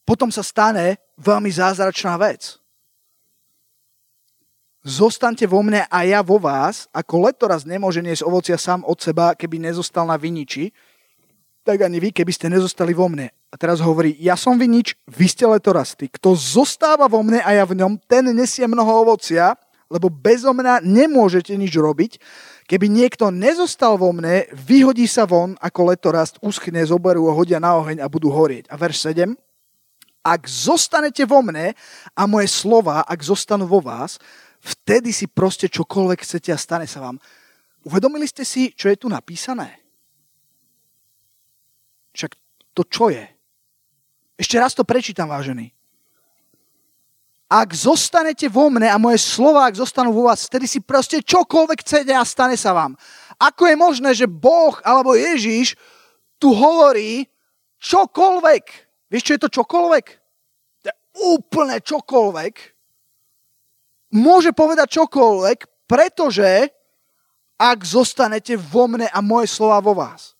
[0.05, 2.59] potom sa stane veľmi zázračná vec.
[4.85, 9.33] Zostaňte vo mne a ja vo vás, ako letoraz nemôže niesť ovocia sám od seba,
[9.33, 10.69] keby nezostal na viniči,
[11.65, 13.33] tak ani vy, keby ste nezostali vo mne.
[13.49, 16.13] A teraz hovorí, ja som vinič, vy ste letorasty.
[16.13, 19.57] Kto zostáva vo mne a ja v ňom, ten nesie mnoho ovocia,
[19.89, 22.21] lebo bezo mňa nemôžete nič robiť.
[22.69, 27.77] Keby niekto nezostal vo mne, vyhodí sa von ako letorast, uschne, zoberú ho, hodia na
[27.77, 28.69] oheň a budú horieť.
[28.69, 29.33] A verš 7.
[30.25, 31.77] Ak zostanete vo mne
[32.17, 34.17] a moje slova, ak zostanú vo vás,
[34.57, 37.21] vtedy si proste čokoľvek chcete a stane sa vám.
[37.85, 39.84] Uvedomili ste si, čo je tu napísané?
[42.15, 42.31] Však
[42.71, 43.27] to čo je?
[44.39, 45.71] Ešte raz to prečítam, vážený.
[47.45, 51.79] Ak zostanete vo mne a moje slova, ak zostanú vo vás, vtedy si proste čokoľvek
[51.85, 52.97] chcete a stane sa vám.
[53.37, 55.77] Ako je možné, že Boh alebo Ježiš
[56.41, 57.29] tu hovorí
[57.79, 58.63] čokoľvek.
[59.07, 60.05] Vieš, čo je to čokoľvek?
[60.83, 60.95] To je
[61.31, 62.55] úplne čokoľvek.
[64.19, 66.73] Môže povedať čokoľvek, pretože
[67.55, 70.34] ak zostanete vo mne a moje slova vo vás.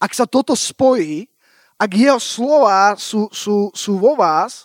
[0.00, 1.28] Ak sa toto spojí,
[1.76, 4.64] ak jeho slova sú, sú, sú vo vás,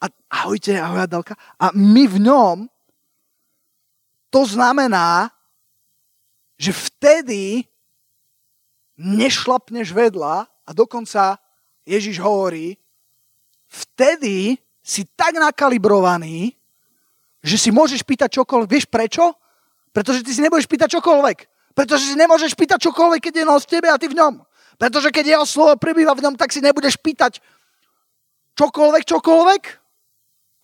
[0.00, 2.56] a ahojte, ahoj Adelka, a my v ňom,
[4.30, 5.28] to znamená,
[6.56, 7.66] že vtedy
[8.96, 11.36] nešlapneš vedľa a dokonca
[11.88, 12.78] Ježiš hovorí,
[13.66, 16.54] vtedy si tak nakalibrovaný,
[17.40, 18.68] že si môžeš pýtať čokoľvek.
[18.68, 19.32] Vieš prečo?
[19.90, 21.38] Pretože ty si nebudeš pýtať čokoľvek.
[21.72, 24.44] Pretože si nemôžeš pýtať čokoľvek, keď je nos v tebe a ty v ňom.
[24.80, 27.44] Pretože keď jeho slovo prebýva v ňom, tak si nebudeš pýtať
[28.56, 29.62] čokoľvek, čokoľvek,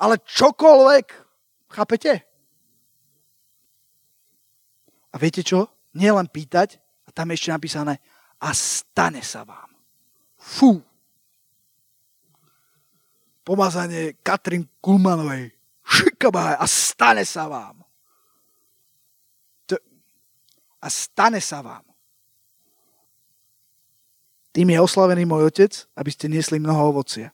[0.00, 1.06] ale čokoľvek.
[1.68, 2.12] Chápete?
[5.12, 5.68] A viete čo?
[5.92, 8.00] Nie len pýtať, a tam je ešte napísané,
[8.40, 9.68] a stane sa vám.
[10.40, 10.80] Fú.
[13.44, 15.52] Pomazanie Katrin Kulmanovej.
[15.84, 17.84] Šikabaj, a stane sa vám.
[20.80, 21.85] A stane sa vám.
[24.56, 27.28] Tým je oslavený môj otec, aby ste niesli mnoho ovocia.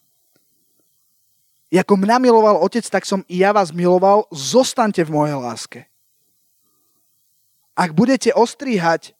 [1.71, 5.81] Ako mňa miloval otec, tak som i ja vás miloval, zostaňte v mojej láske.
[7.79, 9.15] Ak budete ostríhať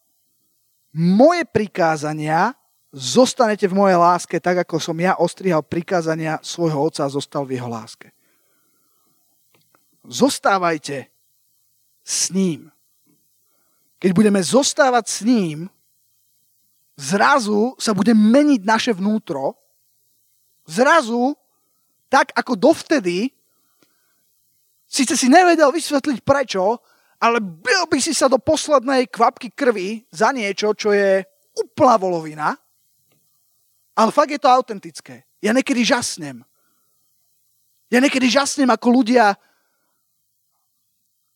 [0.91, 2.59] moje prikázania,
[2.91, 7.57] zostanete v mojej láske, tak ako som ja ostrihal prikázania svojho otca a zostal v
[7.57, 8.11] jeho láske.
[10.03, 11.07] Zostávajte
[12.03, 12.67] s ním.
[14.03, 15.71] Keď budeme zostávať s ním,
[16.97, 19.57] zrazu sa bude meniť naše vnútro,
[20.69, 21.35] zrazu,
[22.13, 23.33] tak ako dovtedy,
[24.85, 26.79] síce si nevedel vysvetliť prečo,
[27.23, 31.23] ale bil by si sa do poslednej kvapky krvi za niečo, čo je
[31.55, 32.49] úplná volovina,
[33.93, 35.25] ale fakt je to autentické.
[35.39, 36.43] Ja niekedy žasnem.
[37.93, 39.37] Ja niekedy žasnem, ako ľudia,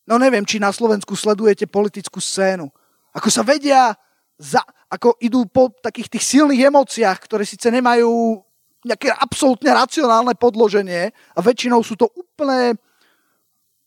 [0.08, 2.72] no neviem, či na Slovensku sledujete politickú scénu,
[3.12, 3.92] ako sa vedia
[4.36, 4.60] za,
[4.92, 8.40] ako idú po takých tých silných emóciách, ktoré síce nemajú
[8.86, 12.78] nejaké absolútne racionálne podloženie a väčšinou sú to úplné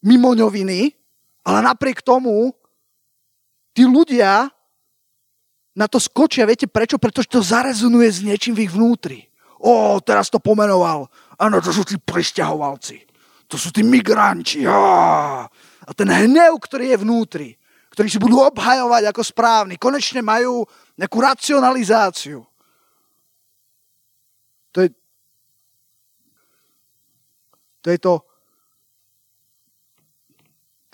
[0.03, 0.91] mimoňoviny,
[1.47, 2.51] ale napriek tomu
[3.71, 4.51] tí ľudia
[5.77, 6.49] na to skočia.
[6.49, 6.99] Viete prečo?
[6.99, 9.31] Pretože to zarezonuje s niečím v ich vnútri.
[9.63, 11.07] Ó, teraz to pomenoval.
[11.39, 13.07] Áno, to sú tí pristahovalci.
[13.47, 14.67] To sú tí migranti.
[14.67, 15.47] Á.
[15.83, 17.49] A ten hnev, ktorý je vnútri,
[17.99, 19.75] ktorí si budú obhajovať ako správni.
[19.75, 20.63] Konečne majú
[20.95, 22.47] nejakú racionalizáciu.
[24.71, 24.87] To je,
[27.83, 28.13] to je to,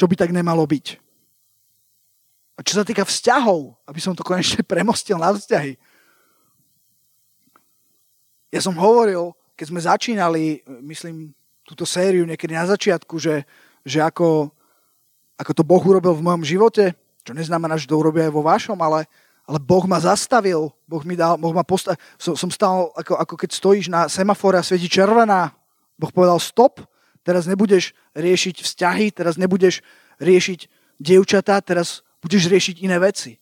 [0.01, 0.97] čo by tak nemalo byť.
[2.57, 5.77] A čo sa týka vzťahov, aby som to konečne premostil na vzťahy.
[8.49, 11.37] Ja som hovoril, keď sme začínali, myslím,
[11.69, 13.45] túto sériu niekedy na začiatku, že,
[13.85, 14.54] že ako
[15.35, 16.95] ako to Boh urobil v mojom živote,
[17.25, 19.09] čo neznamená, že to urobí aj vo vašom, ale,
[19.43, 21.99] ale Boh ma zastavil, Boh mi dal, Boh ma postavil.
[22.15, 25.51] Som, som stal, ako, ako keď stojíš na semafore a svieti červená.
[25.99, 26.79] Boh povedal stop,
[27.25, 29.81] teraz nebudeš riešiť vzťahy, teraz nebudeš
[30.21, 30.59] riešiť
[31.01, 33.35] dievčatá, teraz budeš riešiť iné veci.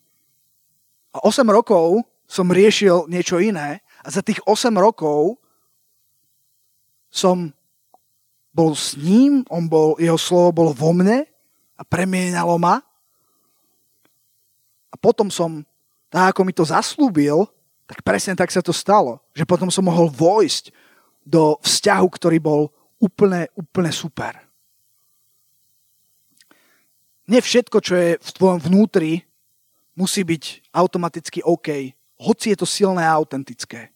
[1.13, 5.37] A 8 rokov som riešil niečo iné a za tých 8 rokov
[7.13, 7.53] som
[8.49, 11.29] bol s ním, on bol, jeho slovo bolo vo mne
[11.77, 12.81] a premienalo ma.
[14.93, 15.65] A potom som,
[16.07, 17.49] tak ako mi to zaslúbil,
[17.89, 19.19] tak presne tak sa to stalo.
[19.33, 20.69] Že potom som mohol vojsť
[21.25, 22.61] do vzťahu, ktorý bol
[23.01, 24.37] úplne, úplne super.
[27.27, 29.23] Nie všetko, čo je v tvojom vnútri,
[29.95, 33.93] musí byť automaticky OK, hoci je to silné a autentické.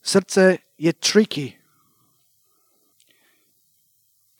[0.00, 1.59] Srdce je tricky.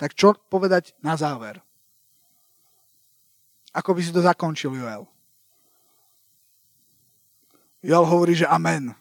[0.00, 1.60] Tak čo povedať na záver?
[3.76, 5.04] Ako by si to zakončil, Joel?
[7.84, 8.96] Joel hovorí, že amen.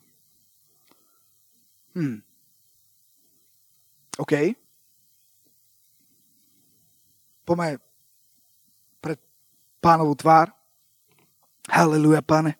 [1.95, 2.19] Hm.
[4.19, 4.51] OK.
[7.47, 7.79] Poďme
[8.99, 9.19] pred
[9.79, 10.51] pánovú tvár.
[11.71, 12.59] Haleluja, pane.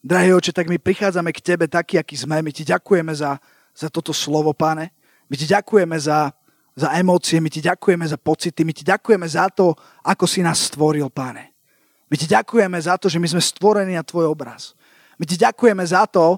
[0.00, 2.40] Drahý oče, tak my prichádzame k tebe taký, aký sme.
[2.40, 3.36] My ti ďakujeme za,
[3.76, 4.88] za toto slovo, pane.
[5.28, 6.32] My ti ďakujeme za,
[6.76, 9.72] za emócie, my ti ďakujeme za pocity, my ti ďakujeme za to,
[10.04, 11.56] ako si nás stvoril, pane.
[12.12, 14.76] My ti ďakujeme za to, že my sme stvorení na tvoj obraz.
[15.16, 16.36] My ti ďakujeme za to,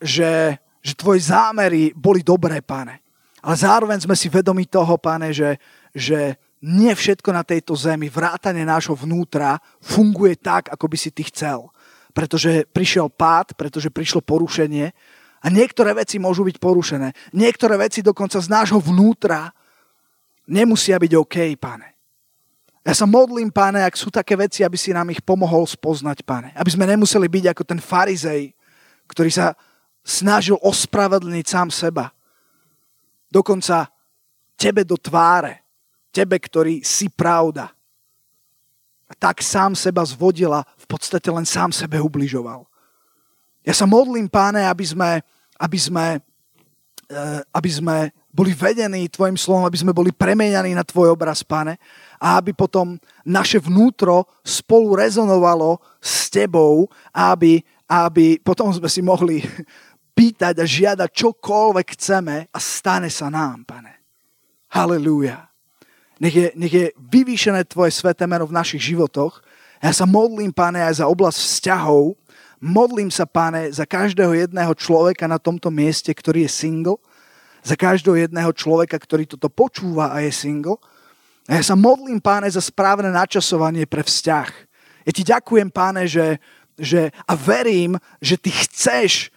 [0.00, 3.04] že, že tvoje zámery boli dobré, pane.
[3.44, 5.60] Ale zároveň sme si vedomi toho, pane, že,
[5.92, 11.28] že nie všetko na tejto zemi, vrátane nášho vnútra, funguje tak, ako by si ty
[11.28, 11.68] chcel.
[12.16, 14.96] Pretože prišiel pád, pretože prišlo porušenie
[15.44, 17.12] a niektoré veci môžu byť porušené.
[17.36, 19.52] Niektoré veci dokonca z nášho vnútra
[20.48, 21.92] nemusia byť OK, pane.
[22.84, 26.48] Ja sa modlím, páne, ak sú také veci, aby si nám ich pomohol spoznať, pane.
[26.56, 28.56] Aby sme nemuseli byť ako ten farizej,
[29.04, 29.52] ktorý sa
[30.04, 32.12] snažil ospravedlniť sám seba.
[33.28, 33.88] Dokonca
[34.56, 35.60] tebe do tváre.
[36.08, 37.68] Tebe, ktorý si pravda.
[39.08, 42.64] A tak sám seba zvodila, v podstate len sám sebe ubližoval.
[43.64, 45.24] Ja sa modlím, páne, aby sme
[45.64, 46.20] aby sme,
[47.08, 47.96] eh, aby sme
[48.34, 51.80] boli vedení Tvojim slovom, aby sme boli premenianí na Tvoj obraz, Pane,
[52.18, 59.40] a aby potom naše vnútro spolu rezonovalo s Tebou aby, aby potom sme si mohli
[60.18, 64.02] pýtať a žiadať čokoľvek chceme a stane sa nám, Pane.
[64.74, 65.46] Halelúja.
[66.18, 69.38] Nech je, nech je vyvýšené Tvoje sveté meno v našich životoch.
[69.78, 72.18] Ja sa modlím, Pane, aj za oblasť vzťahov,
[72.64, 76.96] Modlím sa, páne, za každého jedného človeka na tomto mieste, ktorý je single,
[77.60, 80.80] za každého jedného človeka, ktorý toto počúva a je single.
[81.44, 84.48] A ja sa modlím, páne, za správne načasovanie pre vzťah.
[85.04, 86.40] Ja ti ďakujem, páne, že,
[86.80, 89.28] že a verím, že ty chceš,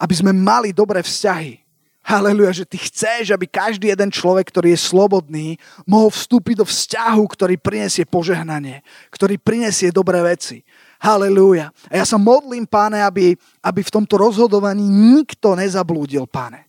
[0.00, 1.60] aby sme mali dobré vzťahy.
[2.08, 7.22] Haleluja, že ty chceš, aby každý jeden človek, ktorý je slobodný, mohol vstúpiť do vzťahu,
[7.36, 8.80] ktorý prinesie požehnanie,
[9.12, 10.64] ktorý prinesie dobré veci.
[10.96, 11.70] Halelúja.
[11.92, 16.64] A ja sa modlím, páne, aby, aby v tomto rozhodovaní nikto nezablúdil, páne.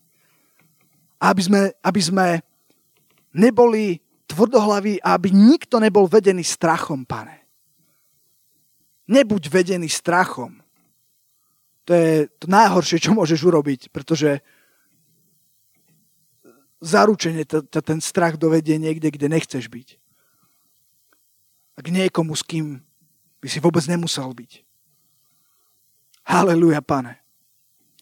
[1.17, 2.27] Aby sme, aby sme
[3.33, 3.97] neboli
[4.27, 7.47] tvrdohlaví a aby nikto nebol vedený strachom, pane.
[9.07, 10.59] Nebuď vedený strachom.
[11.87, 14.43] To je to najhoršie, čo môžeš urobiť, pretože
[16.83, 19.95] zaručene ťa ten strach dovedie niekde, kde nechceš byť.
[21.77, 22.83] A k niekomu, s kým
[23.47, 24.59] by si vôbec nemusel byť.
[26.27, 27.23] Haleluja, pane.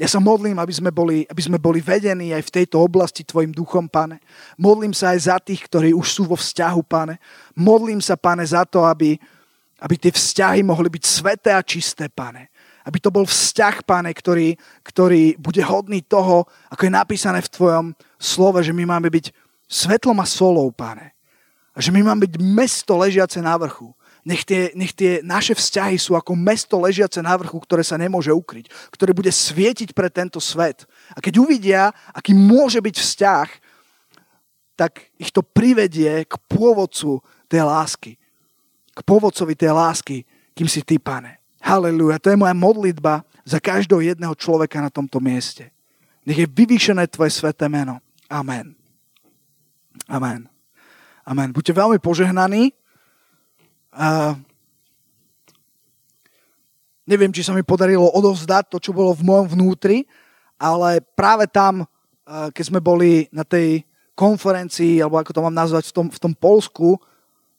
[0.01, 3.53] Ja sa modlím, aby sme, boli, aby sme boli vedení aj v tejto oblasti Tvojim
[3.53, 4.17] duchom, pane.
[4.57, 7.21] Modlím sa aj za tých, ktorí už sú vo vzťahu, pane.
[7.53, 9.13] Modlím sa, pane, za to, aby,
[9.77, 12.49] aby tie vzťahy mohli byť sveté a čisté, pane.
[12.81, 17.85] Aby to bol vzťah, pane, ktorý, ktorý bude hodný toho, ako je napísané v Tvojom
[18.17, 19.29] slove, že my máme byť
[19.69, 21.13] svetlom a solou, pane.
[21.71, 23.93] A že my máme byť mesto ležiace na vrchu.
[24.25, 28.33] Nech tie, nech tie naše vzťahy sú ako mesto ležiace na vrchu, ktoré sa nemôže
[28.33, 30.89] ukryť, ktoré bude svietiť pre tento svet.
[31.13, 33.49] A keď uvidia, aký môže byť vzťah,
[34.73, 38.17] tak ich to privedie k pôvodcu tej lásky.
[38.97, 40.17] K pôvodcovi tej lásky,
[40.57, 41.37] kým si ty, pane.
[41.61, 42.17] Halelúja.
[42.17, 45.69] To je moja modlitba za každého jedného človeka na tomto mieste.
[46.25, 48.01] Nech je vyvýšené tvoje sveté meno.
[48.25, 48.73] Amen.
[50.09, 50.49] Amen.
[51.25, 51.49] Amen.
[51.53, 52.73] Buďte veľmi požehnaní.
[53.95, 54.35] A
[57.07, 60.03] neviem, či sa mi podarilo odovzdať to, čo bolo v mojom vnútri,
[60.59, 61.87] ale práve tam,
[62.27, 66.33] keď sme boli na tej konferencii, alebo ako to mám nazvať, v tom, v tom
[66.35, 66.99] Polsku,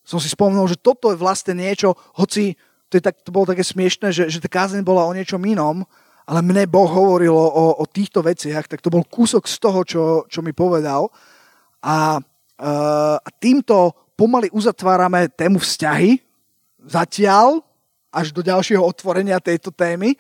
[0.07, 2.57] som si spomenul, že toto je vlastne niečo, hoci
[2.87, 5.83] to, je tak, to bolo také smiešné, že, že tá kázeň bola o niečom inom,
[6.27, 10.03] ale mne Boh hovoril o, o týchto veciach, tak to bol kúsok z toho, čo,
[10.27, 11.07] čo mi povedal.
[11.83, 12.19] A,
[13.23, 16.26] a týmto pomaly uzatvárame tému vzťahy,
[16.87, 17.61] zatiaľ,
[18.15, 20.17] až do ďalšieho otvorenia tejto témy.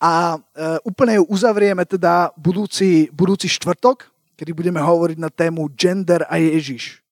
[0.00, 0.38] A e,
[0.82, 7.04] úplne ju uzavrieme teda budúci, budúci štvrtok, kedy budeme hovoriť na tému gender a Ježiš.